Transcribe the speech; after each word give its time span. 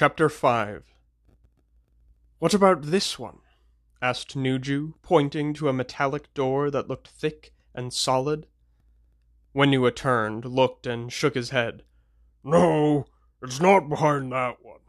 Chapter 0.00 0.28
5 0.28 0.94
What 2.38 2.54
about 2.54 2.82
this 2.82 3.18
one? 3.18 3.40
asked 4.00 4.36
Nuju, 4.36 4.94
pointing 5.02 5.52
to 5.54 5.68
a 5.68 5.72
metallic 5.72 6.32
door 6.34 6.70
that 6.70 6.86
looked 6.86 7.08
thick 7.08 7.52
and 7.74 7.92
solid. 7.92 8.46
Whenua 9.52 9.96
turned, 9.96 10.44
looked, 10.44 10.86
and 10.86 11.12
shook 11.12 11.34
his 11.34 11.50
head. 11.50 11.82
No, 12.44 13.06
it's 13.42 13.58
not 13.58 13.88
behind 13.88 14.30
that 14.30 14.58
one. 14.62 14.82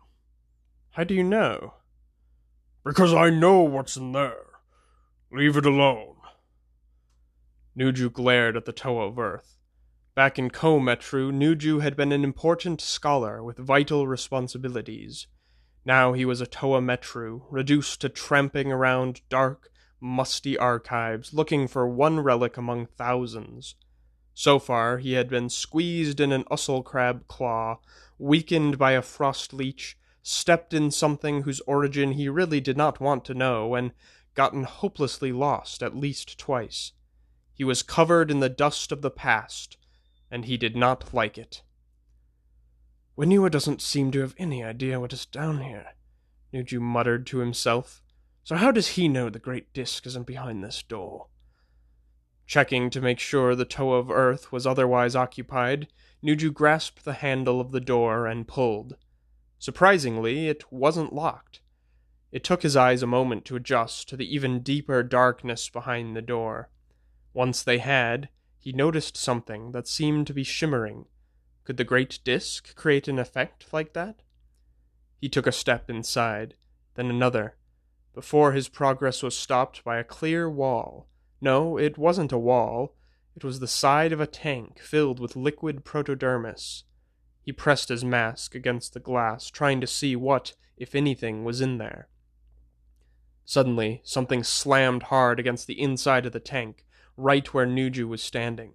How 0.92 1.06
do 1.06 1.16
you 1.16 1.24
know? 1.24 1.74
Because 2.86 3.12
I 3.12 3.32
know 3.32 3.62
what's 3.64 3.98
in 3.98 4.12
there. 4.12 4.60
Leave 5.32 5.58
it 5.58 5.66
alone. 5.66 6.18
Nuju 7.76 8.14
glared 8.14 8.56
at 8.56 8.66
the 8.66 8.74
Toa 8.74 9.08
of 9.08 9.18
earth. 9.18 9.59
Back 10.20 10.38
in 10.38 10.50
Ko-Metru, 10.50 11.32
Nuju 11.32 11.82
had 11.82 11.96
been 11.96 12.12
an 12.12 12.26
important 12.26 12.82
scholar 12.82 13.42
with 13.42 13.58
vital 13.58 14.06
responsibilities. 14.06 15.28
Now 15.86 16.12
he 16.12 16.26
was 16.26 16.42
a 16.42 16.46
Toa 16.46 16.82
Metru, 16.82 17.44
reduced 17.50 18.02
to 18.02 18.10
tramping 18.10 18.70
around 18.70 19.22
dark, 19.30 19.70
musty 20.02 20.58
archives, 20.58 21.34
looking 21.34 21.70
for 21.70 21.88
one 21.88 22.20
relic 22.20 22.58
among 22.58 22.88
thousands. 22.88 23.76
So 24.34 24.60
far, 24.60 24.98
he 24.98 25.14
had 25.14 25.30
been 25.30 25.48
squeezed 25.48 26.20
in 26.20 26.34
an 26.34 26.44
Ussal 26.52 26.84
crab 26.84 27.26
claw, 27.30 27.80
weakened 28.18 28.78
by 28.78 28.92
a 28.92 29.02
frost 29.02 29.54
leech, 29.54 29.98
stepped 30.22 30.74
in 30.74 30.92
something 30.92 31.44
whose 31.44 31.62
origin 31.62 32.12
he 32.12 32.28
really 32.28 32.60
did 32.60 32.76
not 32.76 33.00
want 33.00 33.24
to 33.24 33.34
know, 33.34 33.74
and 33.74 33.94
gotten 34.36 34.66
hopelessly 34.66 35.32
lost 35.32 35.82
at 35.82 35.96
least 35.96 36.38
twice. 36.38 36.92
He 37.54 37.64
was 37.64 37.84
covered 37.84 38.30
in 38.30 38.42
the 38.42 38.50
dust 38.50 38.92
of 38.92 39.02
the 39.02 39.10
past, 39.10 39.78
and 40.32 40.46
he 40.46 40.58
did 40.58 40.76
not 40.76 41.14
like 41.14 41.38
it. 41.38 41.64
Whenua 43.18 43.52
doesn't 43.52 43.82
seem 43.82 44.12
to 44.12 44.22
have 44.22 44.36
any 44.38 44.64
idea 44.64 45.00
what 45.00 45.14
is 45.14 45.26
down 45.26 45.62
here, 45.62 45.94
Nuju 46.54 46.80
muttered 46.80 47.28
to 47.28 47.40
himself. 47.40 48.02
So 48.44 48.56
how 48.56 48.72
does 48.72 48.90
he 48.90 49.08
know 49.08 49.30
the 49.30 49.40
great 49.40 49.74
disk 49.74 50.08
isn't 50.08 50.26
behind 50.26 50.64
this 50.64 50.82
door? 50.82 51.28
Checking 52.48 52.90
to 52.90 53.02
make 53.02 53.20
sure 53.20 53.54
the 53.54 53.66
Toa 53.66 54.00
of 54.00 54.10
earth 54.10 54.52
was 54.52 54.66
otherwise 54.66 55.16
occupied, 55.16 55.88
Nuju 56.24 56.52
grasped 56.54 57.06
the 57.06 57.14
handle 57.14 57.62
of 57.62 57.72
the 57.72 57.80
door 57.82 58.26
and 58.26 58.48
pulled. 58.48 58.96
Surprisingly, 59.60 60.48
it 60.48 60.72
wasn't 60.72 61.14
locked. 61.14 61.62
It 62.32 62.44
took 62.44 62.64
his 62.64 62.76
eyes 62.76 63.04
a 63.04 63.08
moment 63.08 63.46
to 63.46 63.56
adjust 63.56 64.08
to 64.10 64.18
the 64.18 64.34
even 64.34 64.62
deeper 64.62 65.04
darkness 65.04 65.70
behind 65.70 66.16
the 66.16 66.22
door. 66.22 66.70
Once 67.34 67.62
they 67.62 67.80
had, 67.80 68.30
he 68.60 68.74
noticed 68.74 69.16
something 69.16 69.72
that 69.72 69.88
seemed 69.88 70.28
to 70.28 70.34
be 70.34 70.44
shimmering. 70.44 71.06
Could 71.64 71.78
the 71.78 71.84
great 71.84 72.20
disk 72.24 72.76
create 72.76 73.08
an 73.08 73.18
effect 73.18 73.72
like 73.72 73.94
that? 73.94 74.22
He 75.20 75.30
took 75.30 75.48
a 75.48 75.52
step 75.52 75.90
inside, 75.90 76.56
then 76.96 77.08
another, 77.08 77.56
before 78.14 78.52
his 78.52 78.68
progress 78.68 79.24
was 79.24 79.38
stopped 79.38 79.84
by 79.84 79.98
a 79.98 80.04
clear 80.04 80.50
wall. 80.50 81.08
No, 81.42 81.78
it 81.78 81.98
wasn't 81.98 82.32
a 82.32 82.38
wall. 82.38 82.96
It 83.36 83.44
was 83.44 83.60
the 83.60 83.68
side 83.68 84.12
of 84.12 84.20
a 84.20 84.28
tank 84.28 84.80
filled 84.80 85.20
with 85.20 85.36
liquid 85.36 85.86
protodermis. 85.86 86.84
He 87.42 87.54
pressed 87.54 87.90
his 87.90 88.04
mask 88.04 88.56
against 88.56 88.94
the 88.94 89.00
glass, 89.00 89.50
trying 89.50 89.80
to 89.82 89.88
see 89.88 90.16
what, 90.16 90.56
if 90.76 90.94
anything, 90.94 91.46
was 91.46 91.62
in 91.62 91.78
there. 91.78 92.10
Suddenly, 93.46 94.02
something 94.04 94.44
slammed 94.44 95.04
hard 95.04 95.40
against 95.40 95.66
the 95.66 95.80
inside 95.82 96.26
of 96.26 96.34
the 96.34 96.40
tank, 96.40 96.86
right 97.20 97.54
where 97.54 97.68
Nuju 97.68 98.08
was 98.08 98.24
standing. 98.24 98.74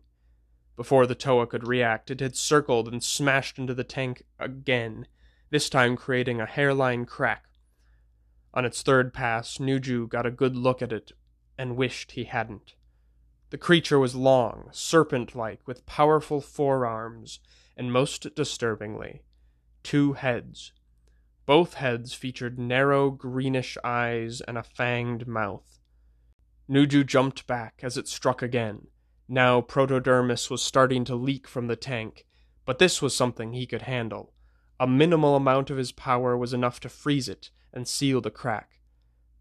Before 0.76 1.06
the 1.06 1.14
Toa 1.14 1.46
could 1.46 1.66
react, 1.66 2.10
it 2.10 2.20
had 2.20 2.36
circled 2.36 2.88
and 2.88 3.02
smashed 3.02 3.58
into 3.58 3.74
the 3.74 3.84
tank 3.84 4.24
again, 4.38 5.06
this 5.50 5.68
time 5.68 5.96
creating 5.96 6.40
a 6.40 6.46
hairline 6.46 7.06
crack. 7.06 7.44
On 8.52 8.64
its 8.64 8.82
third 8.82 9.14
pass, 9.14 9.58
Nuju 9.58 10.08
got 10.08 10.26
a 10.26 10.30
good 10.30 10.56
look 10.56 10.82
at 10.82 10.92
it 10.92 11.12
and 11.56 11.76
wished 11.76 12.12
he 12.12 12.24
hadn't. 12.24 12.74
The 13.50 13.58
creature 13.58 13.98
was 13.98 14.14
long, 14.14 14.68
serpent 14.72 15.34
like, 15.34 15.66
with 15.66 15.86
powerful 15.86 16.40
forearms, 16.40 17.40
and 17.76 17.92
most 17.92 18.34
disturbingly, 18.34 19.22
two 19.82 20.14
heads. 20.14 20.72
Both 21.46 21.74
heads 21.74 22.14
featured 22.14 22.58
narrow 22.58 23.10
greenish 23.10 23.76
eyes 23.84 24.40
and 24.40 24.58
a 24.58 24.62
fanged 24.62 25.26
mouth. 25.26 25.73
Nuju 26.68 27.04
jumped 27.04 27.46
back 27.46 27.80
as 27.82 27.96
it 27.96 28.08
struck 28.08 28.42
again. 28.42 28.86
Now 29.28 29.60
protodermis 29.60 30.50
was 30.50 30.62
starting 30.62 31.04
to 31.04 31.14
leak 31.14 31.46
from 31.46 31.66
the 31.66 31.76
tank, 31.76 32.26
but 32.64 32.78
this 32.78 33.02
was 33.02 33.14
something 33.14 33.52
he 33.52 33.66
could 33.66 33.82
handle. 33.82 34.32
A 34.80 34.86
minimal 34.86 35.36
amount 35.36 35.70
of 35.70 35.76
his 35.76 35.92
power 35.92 36.36
was 36.36 36.52
enough 36.52 36.80
to 36.80 36.88
freeze 36.88 37.28
it 37.28 37.50
and 37.72 37.86
seal 37.86 38.20
the 38.20 38.30
crack. 38.30 38.80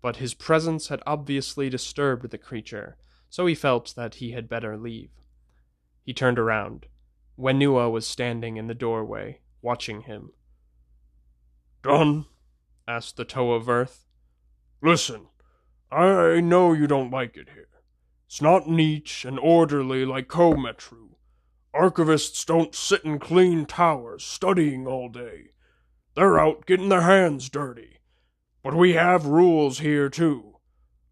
But 0.01 0.17
his 0.17 0.33
presence 0.33 0.89
had 0.89 1.01
obviously 1.07 1.69
disturbed 1.69 2.29
the 2.29 2.37
creature, 2.37 2.97
so 3.29 3.45
he 3.45 3.55
felt 3.55 3.93
that 3.95 4.15
he 4.15 4.31
had 4.31 4.49
better 4.49 4.77
leave. 4.77 5.11
He 6.03 6.13
turned 6.13 6.37
around. 6.37 6.87
Whenua 7.39 7.89
was 7.89 8.05
standing 8.05 8.57
in 8.57 8.67
the 8.67 8.75
doorway, 8.75 9.39
watching 9.61 10.01
him. 10.01 10.31
Done? 11.81 12.25
asked 12.87 13.17
the 13.17 13.25
Toa 13.25 13.55
of 13.55 13.69
earth. 13.69 14.05
Listen, 14.81 15.27
I 15.93 16.39
know 16.39 16.73
you 16.73 16.87
don't 16.87 17.11
like 17.11 17.37
it 17.37 17.49
here. 17.53 17.67
It's 18.25 18.41
not 18.41 18.67
neat 18.67 19.23
and 19.25 19.37
orderly 19.37 20.05
like 20.05 20.27
Ko-Metru. 20.27 21.09
Archivists 21.75 22.43
don't 22.45 22.73
sit 22.73 23.05
in 23.05 23.19
clean 23.19 23.65
towers 23.65 24.23
studying 24.23 24.87
all 24.87 25.07
day. 25.07 25.51
They're 26.15 26.39
out 26.39 26.65
getting 26.65 26.89
their 26.89 27.01
hands 27.01 27.47
dirty. 27.49 27.99
But 28.63 28.73
we 28.73 28.93
have 28.93 29.25
rules 29.27 29.79
here 29.79 30.09
too. 30.09 30.57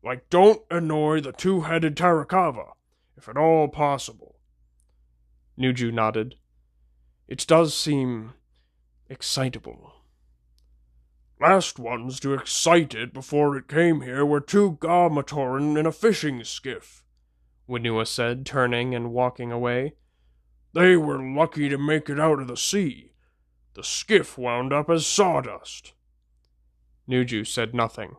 Like 0.04 0.30
don't 0.30 0.64
annoy 0.72 1.22
the 1.22 1.32
two-headed 1.32 1.96
Tarakava, 1.96 2.72
if 3.16 3.30
at 3.30 3.38
all 3.38 3.68
possible. 3.68 4.40
Nuju 5.60 5.94
nodded. 5.94 6.36
It 7.28 7.46
does 7.46 7.76
seem 7.76 8.34
excitable. 9.10 9.94
Last 11.42 11.80
ones 11.80 12.20
to 12.20 12.36
excite 12.36 12.94
it 12.94 13.16
before 13.16 13.58
it 13.58 13.68
came 13.68 14.02
here 14.02 14.24
were 14.24 14.40
two 14.40 14.78
Ga-Matoran 14.80 15.76
in 15.76 15.88
a 15.88 15.92
fishing 15.92 16.44
skiff, 16.44 17.04
Whenua 17.68 18.06
said, 18.06 18.46
turning 18.46 18.94
and 18.94 19.12
walking 19.12 19.52
away. 19.52 19.94
They 20.74 20.96
were 20.96 21.20
lucky 21.20 21.68
to 21.68 21.80
make 21.80 22.12
it 22.12 22.20
out 22.20 22.40
of 22.40 22.48
the 22.48 22.56
sea. 22.56 23.14
The 23.74 23.84
skiff 23.84 24.38
wound 24.38 24.72
up 24.72 24.88
as 24.88 25.08
sawdust. 25.08 25.94
Nuju 27.10 27.48
said 27.48 27.74
nothing. 27.74 28.18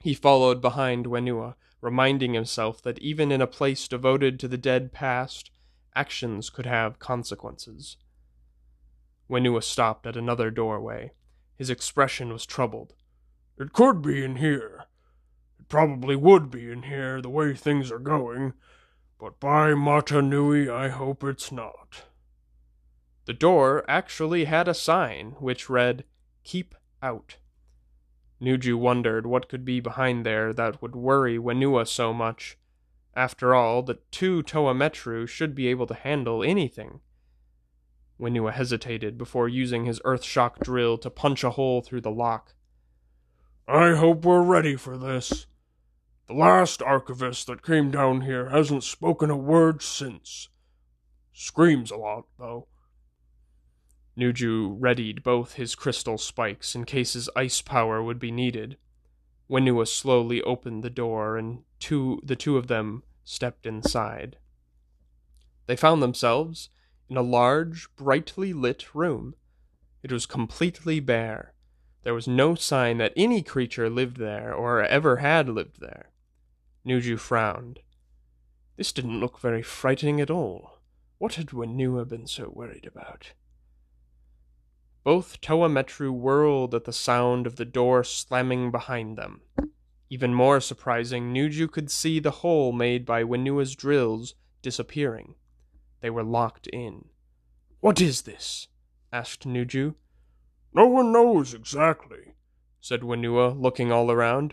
He 0.00 0.12
followed 0.12 0.60
behind 0.60 1.06
Whenua, 1.06 1.54
reminding 1.80 2.34
himself 2.34 2.82
that 2.82 2.98
even 2.98 3.32
in 3.32 3.40
a 3.40 3.46
place 3.46 3.88
devoted 3.88 4.38
to 4.40 4.48
the 4.48 4.58
dead 4.58 4.92
past, 4.92 5.50
actions 5.96 6.50
could 6.50 6.66
have 6.66 6.98
consequences. 6.98 7.96
Whenua 9.30 9.62
stopped 9.62 10.06
at 10.06 10.14
another 10.14 10.50
doorway. 10.50 11.12
His 11.56 11.70
expression 11.70 12.32
was 12.32 12.46
troubled. 12.46 12.94
It 13.58 13.72
could 13.72 14.02
be 14.02 14.24
in 14.24 14.36
here. 14.36 14.86
It 15.60 15.68
probably 15.68 16.16
would 16.16 16.50
be 16.50 16.70
in 16.70 16.82
here, 16.82 17.20
the 17.20 17.30
way 17.30 17.54
things 17.54 17.92
are 17.92 17.98
going. 17.98 18.54
But 19.20 19.38
by 19.38 19.74
Mata 19.74 20.20
Nui, 20.20 20.68
I 20.68 20.88
hope 20.88 21.22
it's 21.22 21.52
not. 21.52 22.04
The 23.26 23.32
door 23.32 23.84
actually 23.88 24.44
had 24.44 24.68
a 24.68 24.74
sign 24.74 25.36
which 25.38 25.70
read, 25.70 26.04
Keep 26.42 26.74
Out. 27.02 27.36
Nuju 28.40 28.76
wondered 28.76 29.26
what 29.26 29.48
could 29.48 29.64
be 29.64 29.80
behind 29.80 30.26
there 30.26 30.52
that 30.52 30.82
would 30.82 30.94
worry 30.94 31.38
Whenua 31.38 31.86
so 31.86 32.12
much. 32.12 32.58
After 33.14 33.54
all, 33.54 33.82
the 33.82 34.00
two 34.10 34.42
Toa 34.42 34.74
Metru 34.74 35.26
should 35.26 35.54
be 35.54 35.68
able 35.68 35.86
to 35.86 35.94
handle 35.94 36.42
anything. 36.42 37.00
Whenua 38.24 38.54
hesitated 38.54 39.18
before 39.18 39.50
using 39.50 39.84
his 39.84 40.00
earth 40.02 40.24
shock 40.24 40.58
drill 40.60 40.96
to 40.96 41.10
punch 41.10 41.44
a 41.44 41.50
hole 41.50 41.82
through 41.82 42.00
the 42.00 42.10
lock. 42.10 42.54
I 43.68 43.96
hope 43.96 44.24
we're 44.24 44.42
ready 44.42 44.76
for 44.76 44.96
this. 44.96 45.46
The 46.26 46.32
last 46.32 46.80
archivist 46.80 47.46
that 47.48 47.62
came 47.62 47.90
down 47.90 48.22
here 48.22 48.48
hasn't 48.48 48.82
spoken 48.82 49.28
a 49.28 49.36
word 49.36 49.82
since. 49.82 50.48
Screams 51.34 51.90
a 51.90 51.96
lot, 51.96 52.24
though. 52.38 52.68
Nuju 54.16 54.76
readied 54.80 55.22
both 55.22 55.54
his 55.54 55.74
crystal 55.74 56.16
spikes 56.16 56.74
in 56.74 56.84
case 56.84 57.12
his 57.12 57.28
ice 57.36 57.60
power 57.60 58.02
would 58.02 58.18
be 58.18 58.30
needed. 58.30 58.78
Whenua 59.50 59.86
slowly 59.86 60.40
opened 60.40 60.82
the 60.82 60.88
door, 60.88 61.36
and 61.36 61.64
two, 61.78 62.22
the 62.24 62.36
two 62.36 62.56
of 62.56 62.68
them 62.68 63.02
stepped 63.22 63.66
inside. 63.66 64.38
They 65.66 65.76
found 65.76 66.02
themselves 66.02 66.70
in 67.08 67.16
a 67.16 67.22
large, 67.22 67.88
brightly 67.96 68.52
lit 68.52 68.94
room. 68.94 69.34
It 70.02 70.12
was 70.12 70.26
completely 70.26 71.00
bare. 71.00 71.54
There 72.02 72.14
was 72.14 72.28
no 72.28 72.54
sign 72.54 72.98
that 72.98 73.14
any 73.16 73.42
creature 73.42 73.88
lived 73.88 74.18
there 74.18 74.54
or 74.54 74.82
ever 74.82 75.16
had 75.16 75.48
lived 75.48 75.80
there. 75.80 76.10
Nuju 76.86 77.18
frowned. 77.18 77.80
This 78.76 78.92
didn't 78.92 79.20
look 79.20 79.40
very 79.40 79.62
frightening 79.62 80.20
at 80.20 80.30
all. 80.30 80.80
What 81.18 81.34
had 81.34 81.48
Whenua 81.48 82.08
been 82.08 82.26
so 82.26 82.50
worried 82.54 82.86
about? 82.86 83.32
Both 85.04 85.40
Toa 85.40 85.68
Metru 85.68 86.10
whirled 86.10 86.74
at 86.74 86.84
the 86.84 86.92
sound 86.92 87.46
of 87.46 87.56
the 87.56 87.64
door 87.64 88.04
slamming 88.04 88.70
behind 88.70 89.16
them. 89.16 89.42
Even 90.10 90.34
more 90.34 90.60
surprising, 90.60 91.32
Nuju 91.32 91.70
could 91.70 91.90
see 91.90 92.18
the 92.18 92.30
hole 92.30 92.72
made 92.72 93.04
by 93.04 93.22
Whenua's 93.22 93.74
drills 93.74 94.34
disappearing. 94.62 95.34
They 96.04 96.10
were 96.10 96.22
locked 96.22 96.66
in. 96.66 97.06
What 97.80 97.98
is 97.98 98.22
this? 98.28 98.68
asked 99.10 99.48
Nuju. 99.48 99.94
No 100.74 100.86
one 100.86 101.12
knows 101.12 101.54
exactly, 101.54 102.34
said 102.78 103.00
Whenua, 103.00 103.58
looking 103.58 103.90
all 103.90 104.10
around. 104.10 104.52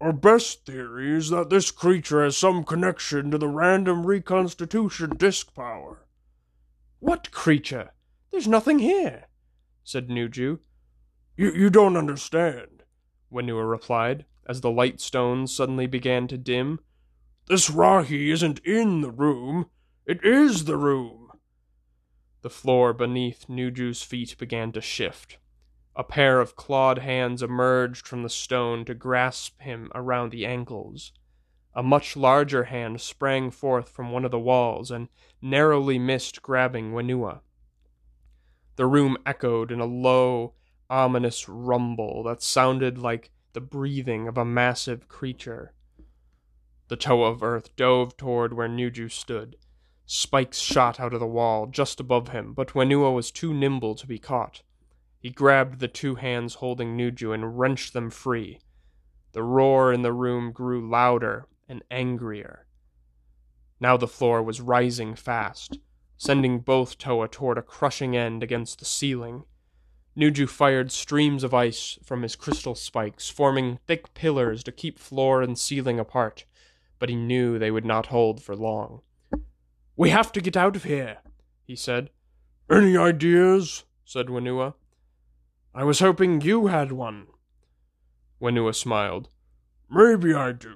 Our 0.00 0.12
best 0.12 0.64
theory 0.64 1.16
is 1.16 1.30
that 1.30 1.50
this 1.50 1.72
creature 1.72 2.22
has 2.22 2.36
some 2.36 2.62
connection 2.62 3.32
to 3.32 3.38
the 3.38 3.48
random 3.48 4.06
reconstitution 4.06 5.16
disk 5.16 5.52
power. 5.52 6.06
What 7.00 7.32
creature? 7.32 7.90
There's 8.30 8.46
nothing 8.46 8.78
here, 8.78 9.24
said 9.82 10.06
Nuju. 10.06 10.60
You, 11.36 11.52
you 11.52 11.70
don't 11.70 11.96
understand, 11.96 12.84
Whenua 13.32 13.68
replied, 13.68 14.26
as 14.46 14.60
the 14.60 14.70
light 14.70 15.00
stones 15.00 15.52
suddenly 15.52 15.88
began 15.88 16.28
to 16.28 16.38
dim. 16.38 16.78
This 17.48 17.68
Rahi 17.68 18.28
isn't 18.28 18.60
in 18.60 19.00
the 19.00 19.10
room, 19.10 19.66
it 20.06 20.24
is 20.24 20.64
the 20.64 20.76
room. 20.76 21.30
The 22.42 22.50
floor 22.50 22.92
beneath 22.92 23.46
Nuju's 23.48 24.02
feet 24.02 24.36
began 24.38 24.72
to 24.72 24.80
shift. 24.80 25.38
A 25.94 26.02
pair 26.02 26.40
of 26.40 26.56
clawed 26.56 26.98
hands 26.98 27.42
emerged 27.42 28.08
from 28.08 28.22
the 28.22 28.28
stone 28.28 28.84
to 28.86 28.94
grasp 28.94 29.60
him 29.60 29.90
around 29.94 30.30
the 30.30 30.44
ankles. 30.44 31.12
A 31.74 31.82
much 31.82 32.16
larger 32.16 32.64
hand 32.64 33.00
sprang 33.00 33.50
forth 33.50 33.88
from 33.88 34.10
one 34.10 34.24
of 34.24 34.30
the 34.30 34.38
walls 34.38 34.90
and 34.90 35.08
narrowly 35.40 35.98
missed 35.98 36.42
grabbing 36.42 36.92
Whenua. 36.92 37.40
The 38.76 38.86
room 38.86 39.16
echoed 39.24 39.70
in 39.70 39.80
a 39.80 39.86
low, 39.86 40.54
ominous 40.90 41.48
rumble 41.48 42.22
that 42.24 42.42
sounded 42.42 42.98
like 42.98 43.30
the 43.52 43.60
breathing 43.60 44.26
of 44.26 44.36
a 44.36 44.44
massive 44.44 45.08
creature. 45.08 45.74
The 46.88 46.96
Toa 46.96 47.30
of 47.30 47.42
earth 47.42 47.74
dove 47.76 48.16
toward 48.16 48.52
where 48.52 48.68
Nuju 48.68 49.10
stood. 49.10 49.56
Spikes 50.04 50.58
shot 50.58 50.98
out 50.98 51.14
of 51.14 51.20
the 51.20 51.26
wall 51.26 51.66
just 51.66 52.00
above 52.00 52.28
him, 52.28 52.52
but 52.54 52.70
Whenua 52.74 53.14
was 53.14 53.30
too 53.30 53.54
nimble 53.54 53.94
to 53.94 54.06
be 54.06 54.18
caught. 54.18 54.62
He 55.18 55.30
grabbed 55.30 55.78
the 55.78 55.88
two 55.88 56.16
hands 56.16 56.54
holding 56.54 56.96
Nuju 56.96 57.32
and 57.32 57.58
wrenched 57.58 57.92
them 57.92 58.10
free. 58.10 58.58
The 59.32 59.42
roar 59.42 59.92
in 59.92 60.02
the 60.02 60.12
room 60.12 60.52
grew 60.52 60.88
louder 60.88 61.46
and 61.68 61.82
angrier. 61.90 62.66
Now 63.80 63.96
the 63.96 64.08
floor 64.08 64.42
was 64.42 64.60
rising 64.60 65.14
fast, 65.14 65.78
sending 66.16 66.58
both 66.58 66.98
Toa 66.98 67.28
toward 67.28 67.56
a 67.56 67.62
crushing 67.62 68.16
end 68.16 68.42
against 68.42 68.78
the 68.78 68.84
ceiling. 68.84 69.44
Nuju 70.16 70.48
fired 70.48 70.92
streams 70.92 71.42
of 71.42 71.54
ice 71.54 71.98
from 72.02 72.22
his 72.22 72.36
crystal 72.36 72.74
spikes, 72.74 73.30
forming 73.30 73.78
thick 73.86 74.12
pillars 74.14 74.62
to 74.64 74.72
keep 74.72 74.98
floor 74.98 75.40
and 75.40 75.58
ceiling 75.58 75.98
apart, 75.98 76.44
but 76.98 77.08
he 77.08 77.16
knew 77.16 77.58
they 77.58 77.70
would 77.70 77.84
not 77.86 78.06
hold 78.06 78.42
for 78.42 78.54
long. 78.54 79.00
We 80.02 80.10
have 80.10 80.32
to 80.32 80.40
get 80.40 80.56
out 80.56 80.74
of 80.74 80.82
here, 80.82 81.18
he 81.64 81.76
said. 81.76 82.10
Any 82.68 82.96
ideas? 82.96 83.84
said 84.04 84.26
Whenua. 84.26 84.74
I 85.72 85.84
was 85.84 86.00
hoping 86.00 86.40
you 86.40 86.66
had 86.66 86.90
one. 86.90 87.28
Whenua 88.40 88.74
smiled. 88.74 89.28
Maybe 89.88 90.34
I 90.34 90.50
do. 90.50 90.74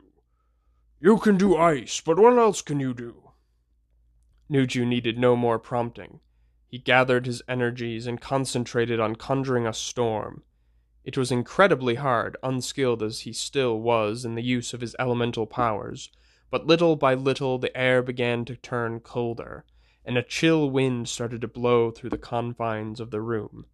You 1.00 1.19
can 1.19 1.37
do 1.37 1.56
ice, 1.56 2.00
but 2.00 2.20
what 2.20 2.38
else 2.38 2.62
can 2.62 2.78
you 2.78 2.94
do? 2.94 3.32
Nuju 4.49 4.87
needed 4.87 5.19
no 5.19 5.34
more 5.34 5.58
prompting. 5.58 6.20
He 6.69 6.78
gathered 6.78 7.26
his 7.26 7.43
energies 7.49 8.06
and 8.06 8.20
concentrated 8.20 9.00
on 9.00 9.17
conjuring 9.17 9.67
a 9.67 9.73
storm. 9.73 10.44
It 11.02 11.19
was 11.19 11.32
incredibly 11.32 11.96
hard, 11.96 12.37
unskilled 12.44 13.02
as 13.02 13.23
he 13.23 13.32
still 13.32 13.81
was 13.81 14.25
in 14.25 14.37
the 14.37 14.44
use 14.44 14.73
of 14.73 14.82
his 14.82 14.94
elemental 15.00 15.46
powers, 15.46 16.11
but 16.56 16.66
little 16.66 16.96
by 16.96 17.12
little 17.12 17.58
the 17.58 17.76
air 17.76 18.02
began 18.02 18.42
to 18.42 18.56
turn 18.56 18.98
colder, 18.98 19.66
and 20.06 20.16
a 20.16 20.22
chill 20.22 20.70
wind 20.70 21.06
started 21.06 21.42
to 21.42 21.46
blow 21.46 21.90
through 21.90 22.08
the 22.08 22.16
confines 22.16 22.98
of 22.98 23.10
the 23.10 23.20
room. 23.20 23.66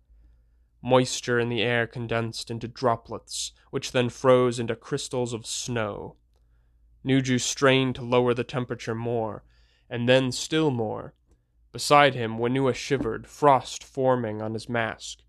Moisture 0.82 1.38
in 1.38 1.49
the 1.49 1.62
air 1.62 1.87
condensed 1.87 2.50
into 2.50 2.67
droplets, 2.67 3.52
which 3.70 3.93
then 3.93 4.08
froze 4.08 4.58
into 4.58 4.75
crystals 4.75 5.32
of 5.32 5.46
snow. 5.46 6.17
Nuju 7.06 7.40
strained 7.40 7.94
to 7.94 8.02
lower 8.02 8.34
the 8.34 8.43
temperature 8.43 8.96
more, 8.96 9.44
and 9.88 10.08
then 10.08 10.32
still 10.32 10.73
more. 10.73 11.14
Beside 11.70 12.17
him, 12.17 12.37
Whenua 12.37 12.75
shivered, 12.75 13.29
frost 13.29 13.84
forming 13.84 14.43
on 14.43 14.55
his 14.55 14.69
mask. 14.69 15.20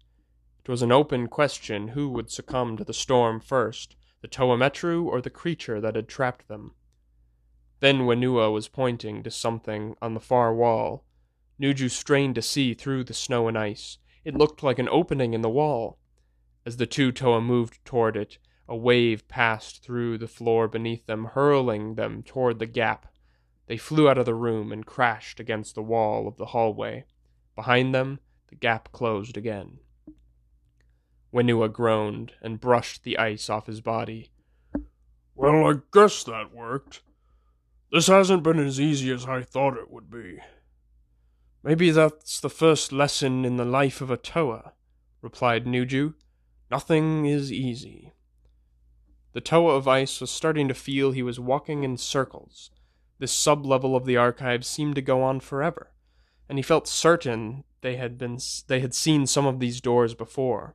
It 0.66 0.72
was 0.72 0.82
an 0.82 0.92
open 0.92 1.28
question 1.28 1.90
who 1.90 2.10
would 2.10 2.32
succumb 2.32 2.78
to 2.78 2.84
the 2.84 2.96
storm 2.96 3.40
first, 3.40 3.96
the 4.22 4.28
Toa 4.28 4.58
Metru 4.58 5.06
or 5.06 5.22
the 5.22 5.30
creature 5.30 5.80
that 5.80 5.96
had 5.96 6.08
trapped 6.08 6.48
them. 6.48 6.74
Then 7.84 8.04
Whenua 8.04 8.50
was 8.50 8.70
pointing 8.70 9.24
to 9.24 9.30
something 9.30 9.98
on 10.02 10.14
the 10.14 10.22
far 10.22 10.56
wall. 10.56 11.04
Nuju 11.62 11.92
strained 11.92 12.36
to 12.36 12.42
see 12.42 12.74
through 12.74 13.04
the 13.04 13.14
snow 13.14 13.50
and 13.50 13.58
ice. 13.58 13.98
It 14.24 14.38
looked 14.38 14.64
like 14.64 14.80
an 14.80 14.88
opening 14.88 15.34
in 15.34 15.42
the 15.42 15.50
wall. 15.50 16.00
As 16.66 16.78
the 16.78 16.86
two 16.86 17.12
Toa 17.12 17.42
moved 17.42 17.84
toward 17.84 18.16
it, 18.16 18.38
a 18.70 18.76
wave 18.78 19.28
passed 19.28 19.84
through 19.84 20.18
the 20.18 20.30
floor 20.30 20.70
beneath 20.70 21.08
them, 21.08 21.26
hurling 21.26 21.96
them 21.96 22.24
toward 22.24 22.60
the 22.60 22.68
gap. 22.68 23.14
They 23.68 23.76
flew 23.76 24.08
out 24.08 24.18
of 24.18 24.26
the 24.26 24.34
room 24.34 24.72
and 24.72 24.86
crashed 24.86 25.42
against 25.42 25.76
the 25.76 25.84
wall 25.84 26.26
of 26.26 26.38
the 26.38 26.46
hallway. 26.46 27.04
Behind 27.54 27.94
them, 27.94 28.22
the 28.48 28.56
gap 28.56 28.94
closed 28.94 29.36
again. 29.36 29.80
Whenua 31.34 31.70
groaned 31.70 32.32
and 32.42 32.62
brushed 32.62 33.04
the 33.04 33.18
ice 33.18 33.50
off 33.50 33.68
his 33.68 33.82
body. 33.82 34.32
Well, 35.36 35.66
I 35.70 35.82
guess 35.92 36.24
that 36.24 36.56
worked. 36.56 37.02
This 37.94 38.08
hasn't 38.08 38.42
been 38.42 38.58
as 38.58 38.82
easy 38.82 39.12
as 39.12 39.28
I 39.28 39.44
thought 39.44 39.78
it 39.78 39.92
would 39.92 40.10
be. 40.10 40.40
Maybe 41.62 41.92
that's 41.92 42.40
the 42.40 42.50
first 42.50 42.92
lesson 42.92 43.46
in 43.46 43.58
the 43.58 43.66
life 43.66 44.02
of 44.02 44.10
a 44.10 44.18
Toa, 44.18 44.74
replied 45.22 45.66
Nuju. 45.66 46.16
Nothing 46.72 47.28
is 47.28 47.52
easy. 47.52 48.16
The 49.34 49.42
Toa 49.42 49.76
of 49.76 49.88
Ice 49.88 50.20
was 50.20 50.32
starting 50.32 50.68
to 50.70 50.74
feel 50.74 51.12
he 51.12 51.22
was 51.22 51.40
walking 51.40 51.84
in 51.84 51.98
circles. 51.98 52.72
This 53.20 53.32
sub-level 53.32 53.96
of 53.96 54.06
the 54.06 54.18
archive 54.18 54.66
seemed 54.66 54.96
to 54.96 55.02
go 55.04 55.22
on 55.22 55.40
forever, 55.40 55.92
and 56.50 56.58
he 56.58 56.64
felt 56.64 56.88
certain 56.88 57.64
they 57.82 57.96
had 57.98 58.18
been 58.18 58.40
they 58.68 58.80
had 58.80 58.96
seen 58.96 59.28
some 59.28 59.46
of 59.46 59.60
these 59.60 59.80
doors 59.80 60.16
before. 60.16 60.74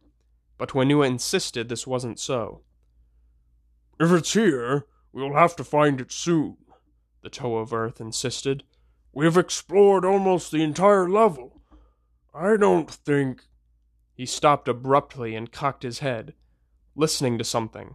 But 0.56 0.71
Whenua 0.71 1.09
insisted 1.09 1.69
this 1.69 1.85
wasn't 1.85 2.21
so. 2.21 2.61
If 3.99 4.12
it's 4.12 4.35
here, 4.35 4.87
we'll 5.12 5.35
have 5.35 5.57
to 5.57 5.64
find 5.64 6.00
it 6.00 6.12
soon, 6.12 6.59
the 7.22 7.30
Toa 7.30 7.60
of 7.60 7.72
Earth 7.72 8.00
insisted. 8.00 8.64
We've 9.12 9.37
explored 9.37 10.04
almost 10.04 10.50
the 10.50 10.62
entire 10.62 11.08
level. 11.08 11.60
I 12.34 12.56
don't 12.56 12.90
think. 12.90 13.44
He 14.14 14.26
stopped 14.26 14.68
abruptly 14.68 15.34
and 15.34 15.52
cocked 15.52 15.82
his 15.82 16.00
head, 16.00 16.34
listening 16.94 17.38
to 17.38 17.44
something. 17.44 17.94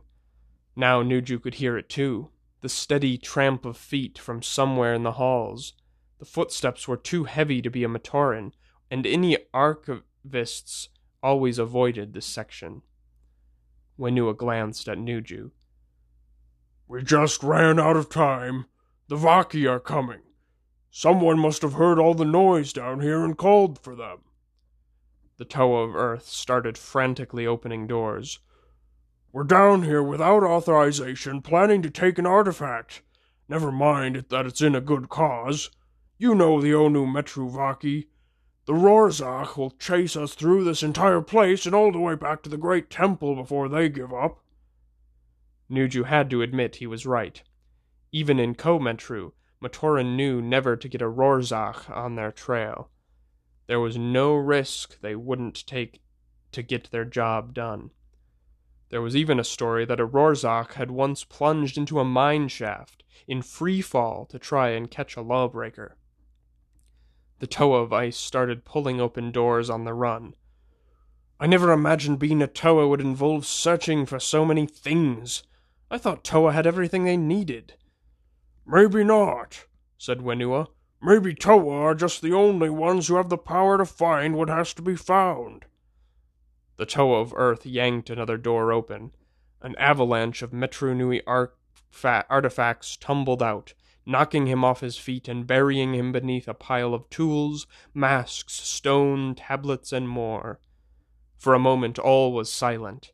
Now 0.75 1.03
Nuju 1.03 1.41
could 1.41 1.55
hear 1.55 1.77
it 1.77 1.89
too 1.89 2.29
the 2.63 2.69
steady 2.69 3.17
tramp 3.17 3.65
of 3.65 3.75
feet 3.75 4.17
from 4.17 4.41
somewhere 4.41 4.93
in 4.93 5.03
the 5.03 5.11
halls. 5.13 5.73
The 6.19 6.25
footsteps 6.25 6.87
were 6.87 6.95
too 6.95 7.25
heavy 7.25 7.61
to 7.61 7.69
be 7.69 7.83
a 7.83 7.89
Matoran, 7.89 8.53
and 8.89 9.05
any 9.05 9.37
archivists 9.53 10.87
always 11.21 11.59
avoided 11.59 12.13
this 12.13 12.25
section. 12.25 12.81
Whenua 13.99 14.37
glanced 14.37 14.87
at 14.87 14.97
Nuju. 14.97 15.51
We 16.87 17.03
just 17.03 17.43
ran 17.43 17.81
out 17.81 17.97
of 17.97 18.07
time. 18.07 18.65
The 19.10 19.17
Vahki 19.17 19.69
are 19.69 19.81
coming. 19.81 20.22
Someone 20.89 21.38
must 21.38 21.62
have 21.62 21.74
heard 21.74 22.00
all 22.00 22.13
the 22.13 22.24
noise 22.24 22.72
down 22.72 23.01
here 23.01 23.25
and 23.25 23.38
called 23.38 23.77
for 23.79 23.95
them. 23.95 24.19
The 25.38 25.45
Toa 25.45 25.83
of 25.89 25.95
Earth 25.95 26.27
started 26.27 26.77
frantically 26.77 27.45
opening 27.45 27.86
doors. 27.86 28.39
We're 29.33 29.43
down 29.43 29.83
here 29.83 30.01
without 30.01 30.43
authorization, 30.43 31.41
planning 31.41 31.81
to 31.81 31.89
take 31.89 32.17
an 32.17 32.25
artifact. 32.25 33.01
Never 33.50 33.72
mind 33.72 34.25
that 34.29 34.45
it's 34.45 34.62
in 34.62 34.75
a 34.75 34.81
good 34.81 35.10
cause. 35.10 35.69
You 36.17 36.33
know 36.33 36.62
the 36.62 36.72
Onu 36.72 37.05
Metru 37.05 37.51
Vahki. 37.51 38.07
The 38.65 38.74
Rorzakh 38.74 39.57
will 39.57 39.72
chase 39.72 40.15
us 40.15 40.33
through 40.33 40.63
this 40.63 40.81
entire 40.81 41.22
place 41.22 41.65
and 41.65 41.75
all 41.75 41.91
the 41.91 42.00
way 42.00 42.15
back 42.15 42.41
to 42.43 42.50
the 42.50 42.57
Great 42.57 42.89
Temple 42.89 43.36
before 43.36 43.67
they 43.67 43.89
give 43.89 44.13
up. 44.13 44.41
Nuju 45.69 46.05
had 46.05 46.29
to 46.29 46.41
admit 46.41 46.77
he 46.77 46.88
was 46.88 47.05
right. 47.05 47.43
Even 48.15 48.39
in 48.39 48.53
Ko-Metru, 48.53 49.32
Matoran 49.60 50.15
knew 50.15 50.39
never 50.39 50.75
to 50.75 50.88
get 50.88 51.01
a 51.01 51.10
Rorzakh 51.10 51.89
on 51.89 52.13
their 52.13 52.32
trail. 52.32 52.91
There 53.65 53.79
was 53.79 53.98
no 53.98 54.36
risk 54.36 55.01
they 55.01 55.15
wouldn't 55.15 55.65
take 55.65 56.00
to 56.51 56.62
get 56.62 56.91
their 56.91 57.05
job 57.05 57.55
done. 57.55 57.89
There 58.89 59.01
was 59.01 59.15
even 59.15 59.39
a 59.39 59.43
story 59.43 59.84
that 59.86 60.00
a 60.00 60.05
Rorzakh 60.05 60.74
had 60.74 60.91
once 60.91 61.24
plunged 61.24 61.75
into 61.75 62.00
a 62.00 62.05
mine 62.05 62.50
shaft 62.50 63.03
in 63.27 63.41
free 63.41 63.82
fall 63.82 64.27
to 64.27 64.38
try 64.38 64.70
and 64.70 64.91
catch 64.91 65.15
a 65.15 65.22
lawbreaker. 65.22 65.98
The 67.39 67.48
Toa 67.48 67.82
of 67.82 67.91
Ice 67.91 68.15
started 68.15 68.63
pulling 68.63 69.01
open 69.01 69.32
doors 69.32 69.72
on 69.72 69.86
the 69.86 69.93
run. 69.96 70.36
I 71.39 71.48
never 71.48 71.72
imagined 71.72 72.20
being 72.20 72.43
a 72.43 72.48
Toa 72.48 72.88
would 72.88 73.01
involve 73.01 73.48
searching 73.48 74.05
for 74.05 74.20
so 74.20 74.46
many 74.46 74.67
things. 74.67 75.41
I 75.89 75.98
thought 75.98 76.24
Toa 76.24 76.53
had 76.53 76.67
everything 76.67 77.05
they 77.05 77.17
needed. 77.17 77.74
Maybe 78.65 79.03
not, 79.03 79.65
said 79.98 80.20
Whenua. 80.20 80.67
Maybe 81.01 81.36
Toa 81.36 81.82
are 81.82 81.96
just 81.96 82.22
the 82.22 82.34
only 82.34 82.70
ones 82.70 83.08
who 83.08 83.15
have 83.15 83.29
the 83.29 83.38
power 83.38 83.77
to 83.77 83.86
find 83.86 84.38
what 84.38 84.50
has 84.50 84.74
to 84.75 84.82
be 84.82 84.96
found. 84.96 85.65
The 86.77 86.86
Toa 86.86 87.20
of 87.20 87.34
Earth 87.36 87.65
yanked 87.65 88.10
another 88.10 88.38
door 88.38 88.72
open. 88.72 89.12
An 89.62 89.75
avalanche 89.77 90.41
of 90.41 90.51
Metru 90.51 90.96
Nui 90.96 91.22
artifacts 91.25 92.96
tumbled 92.98 93.43
out, 93.43 93.74
knocking 94.05 94.48
him 94.48 94.63
off 94.63 94.79
his 94.79 94.98
feet 94.98 95.27
and 95.27 95.46
burying 95.46 95.93
him 95.93 96.12
beneath 96.12 96.48
a 96.48 96.53
pile 96.53 96.93
of 96.93 97.10
tools, 97.10 97.67
masks, 97.93 98.53
stone, 98.53 99.36
tablets, 99.36 99.91
and 99.91 100.08
more. 100.08 100.60
For 101.38 101.53
a 101.53 101.60
moment 101.60 102.00
all 102.00 102.32
was 102.32 102.51
silent. 102.51 103.12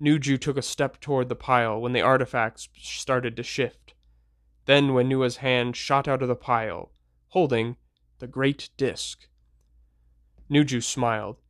Nuju 0.00 0.38
took 0.38 0.56
a 0.58 0.62
step 0.62 1.00
toward 1.00 1.28
the 1.28 1.36
pile 1.36 1.80
when 1.80 1.92
the 1.92 2.02
artifacts 2.02 2.68
started 2.76 3.36
to 3.36 3.42
shift. 3.42 3.94
Then 4.70 4.90
Whenua's 4.94 5.38
hand 5.38 5.74
shot 5.74 6.06
out 6.06 6.22
of 6.22 6.28
the 6.28 6.36
pile, 6.36 6.92
holding 7.30 7.76
the 8.20 8.28
great 8.28 8.70
disk. 8.76 9.26
Nuju 10.48 10.80
smiled. 10.80 11.40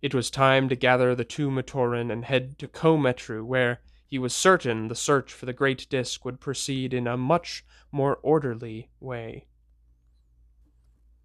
It 0.00 0.14
was 0.14 0.30
time 0.30 0.66
to 0.70 0.74
gather 0.74 1.14
the 1.14 1.22
two 1.22 1.50
Matoran 1.50 2.10
and 2.10 2.24
head 2.24 2.58
to 2.58 2.66
Ko-Metru, 2.66 3.44
where 3.44 3.82
he 4.06 4.18
was 4.18 4.34
certain 4.34 4.88
the 4.88 4.94
search 4.94 5.30
for 5.30 5.44
the 5.44 5.52
great 5.52 5.90
disk 5.90 6.24
would 6.24 6.40
proceed 6.40 6.94
in 6.94 7.06
a 7.06 7.18
much 7.18 7.66
more 7.92 8.18
orderly 8.22 8.88
way. 8.98 9.44